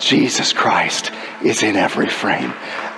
[0.00, 1.12] Jesus Christ
[1.44, 2.52] is in every frame.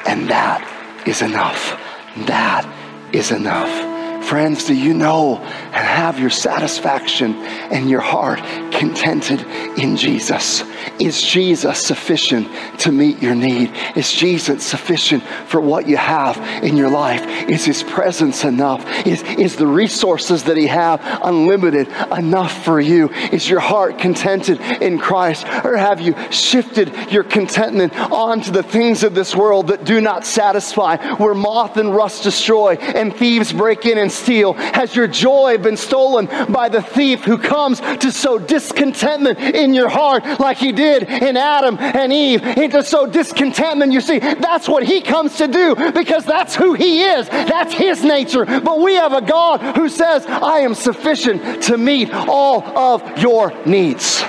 [0.06, 0.62] And that
[1.06, 1.78] is enough.
[2.26, 2.66] That
[3.12, 4.24] is enough.
[4.24, 8.40] Friends, do you know and have your satisfaction and your heart
[8.82, 9.40] contented
[9.78, 10.64] in Jesus?
[10.98, 12.48] Is Jesus sufficient
[12.80, 13.70] to meet your need?
[13.94, 17.24] Is Jesus sufficient for what you have in your life?
[17.48, 18.84] Is His presence enough?
[19.06, 23.08] Is, is the resources that He have unlimited enough for you?
[23.30, 25.46] Is your heart contented in Christ?
[25.64, 30.26] Or have you shifted your contentment onto the things of this world that do not
[30.26, 34.54] satisfy, where moth and rust destroy and thieves break in and steal?
[34.54, 38.40] Has your joy been stolen by the thief who comes to sow
[38.72, 43.92] discontentment in your heart like he did in Adam and Eve into sow discontentment?
[43.92, 47.28] You see, that's what he comes to do because that's who he is.
[47.28, 48.44] That's his nature.
[48.44, 53.52] But we have a God who says, I am sufficient to meet all of your
[53.66, 54.22] needs.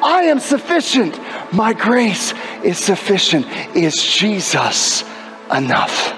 [0.00, 1.18] I am sufficient.
[1.52, 3.46] My grace is sufficient.
[3.76, 5.04] Is Jesus
[5.52, 6.14] enough?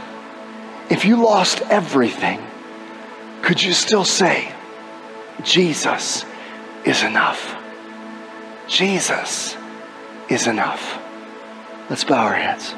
[0.91, 2.45] If you lost everything,
[3.43, 4.53] could you still say,
[5.43, 6.25] Jesus
[6.85, 7.57] is enough?
[8.69, 9.57] Jesus
[10.29, 10.99] is enough.
[11.89, 12.75] Let's bow our heads.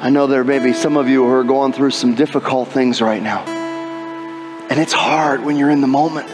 [0.00, 3.00] I know there may be some of you who are going through some difficult things
[3.00, 3.44] right now.
[4.68, 6.28] And it's hard when you're in the moment.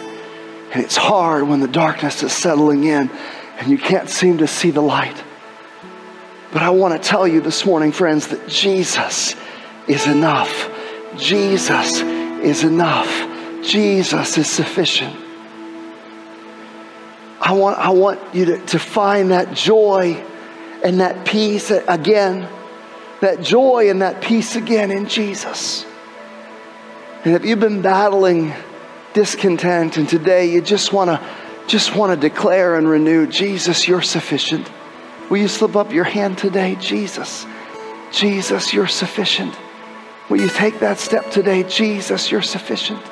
[0.72, 3.10] And it's hard when the darkness is settling in
[3.58, 5.22] and you can't seem to see the light.
[6.52, 9.34] But I want to tell you this morning, friends, that Jesus
[9.86, 10.70] is enough.
[11.18, 12.00] Jesus
[12.40, 13.08] is enough.
[13.62, 15.16] Jesus is sufficient.
[17.40, 20.22] I want, I want you to, to find that joy
[20.84, 22.48] and that peace again,
[23.20, 25.84] that joy and that peace again in Jesus.
[27.24, 28.52] And if you've been battling
[29.12, 31.20] discontent and today you just want to
[31.66, 34.70] just want to declare and renew Jesus you're sufficient
[35.28, 37.46] will you slip up your hand today Jesus
[38.12, 39.56] Jesus you're sufficient
[40.28, 41.62] Will you take that step today?
[41.62, 43.02] Jesus, you're sufficient.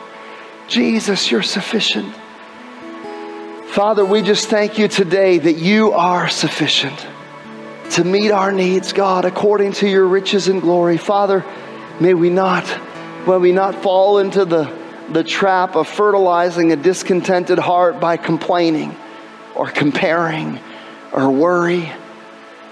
[0.69, 2.15] Jesus, you're sufficient.
[3.69, 7.07] Father, we just thank you today that you are sufficient
[7.91, 10.99] to meet our needs, God, according to your riches and glory.
[10.99, 11.45] Father,
[12.01, 12.65] may we not,
[13.27, 14.71] may we not fall into the,
[15.11, 18.95] the trap of fertilizing a discontented heart by complaining
[19.55, 20.59] or comparing
[21.13, 21.91] or worry,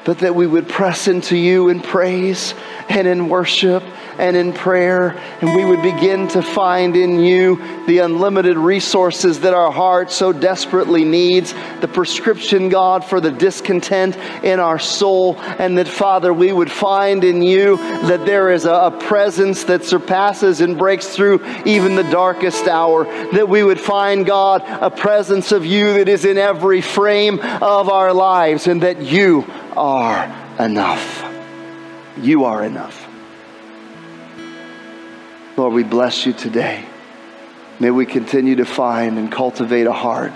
[0.04, 2.54] but that we would press into you in praise
[2.88, 3.82] and in worship
[4.18, 9.54] and in prayer, and we would begin to find in you the unlimited resources that
[9.54, 15.76] our heart so desperately needs, the prescription, God, for the discontent in our soul, and
[15.78, 20.60] that, Father, we would find in you that there is a, a presence that surpasses
[20.60, 25.66] and breaks through even the darkest hour, that we would find, God, a presence of
[25.66, 29.44] you that is in every frame of our lives, and that you
[29.76, 30.24] are
[30.58, 31.24] enough.
[32.20, 33.08] You are enough.
[35.56, 36.84] Lord, we bless you today.
[37.80, 40.32] May we continue to find and cultivate a heart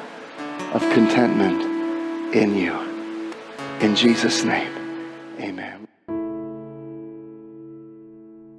[0.72, 2.74] of contentment in you.
[3.80, 4.72] In Jesus' name,
[5.38, 5.86] amen.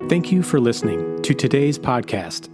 [0.10, 2.50] Thank you for listening to today's podcast.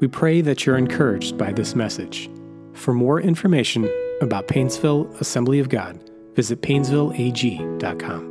[0.00, 2.30] We pray that you're encouraged by this message.
[2.72, 3.90] For more information
[4.22, 8.29] about Painesville Assembly of God, visit painesvilleag.com.